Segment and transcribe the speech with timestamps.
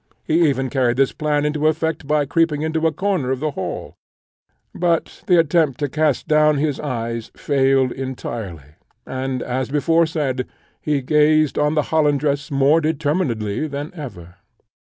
[0.23, 3.93] He even carried this plan into effect by creeping into a corner of the hall;
[4.73, 10.47] but the attempt to cast down his eyes failed entirely, and, as before said,
[10.81, 14.37] he gazed on the Hollandress more determinedly than ever.